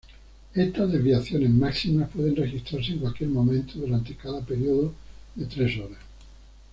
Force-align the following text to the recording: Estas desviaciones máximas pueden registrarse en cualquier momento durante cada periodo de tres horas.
Estas 0.55 0.91
desviaciones 0.91 1.51
máximas 1.51 2.09
pueden 2.09 2.35
registrarse 2.35 2.93
en 2.93 2.97
cualquier 3.01 3.29
momento 3.29 3.73
durante 3.77 4.15
cada 4.15 4.43
periodo 4.43 4.95
de 5.35 5.45
tres 5.45 5.77
horas. 5.77 5.99